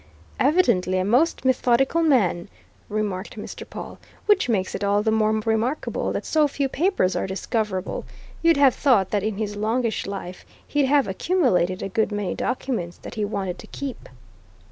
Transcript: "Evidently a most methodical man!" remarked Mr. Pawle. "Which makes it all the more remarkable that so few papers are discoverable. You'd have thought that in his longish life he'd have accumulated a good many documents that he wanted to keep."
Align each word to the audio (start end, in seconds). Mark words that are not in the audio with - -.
"Evidently 0.39 0.97
a 0.97 1.05
most 1.05 1.45
methodical 1.45 2.01
man!" 2.01 2.49
remarked 2.89 3.37
Mr. 3.37 3.69
Pawle. 3.69 3.99
"Which 4.25 4.49
makes 4.49 4.73
it 4.73 4.83
all 4.83 5.03
the 5.03 5.11
more 5.11 5.29
remarkable 5.41 6.11
that 6.13 6.25
so 6.25 6.47
few 6.47 6.67
papers 6.67 7.15
are 7.15 7.27
discoverable. 7.27 8.05
You'd 8.41 8.57
have 8.57 8.73
thought 8.73 9.11
that 9.11 9.21
in 9.21 9.37
his 9.37 9.55
longish 9.55 10.07
life 10.07 10.43
he'd 10.65 10.87
have 10.87 11.07
accumulated 11.07 11.83
a 11.83 11.87
good 11.89 12.11
many 12.11 12.33
documents 12.33 12.97
that 12.97 13.13
he 13.13 13.23
wanted 13.25 13.59
to 13.59 13.67
keep." 13.67 14.09